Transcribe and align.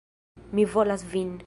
Mi 0.59 0.65
volas 0.77 1.07
vin. 1.15 1.33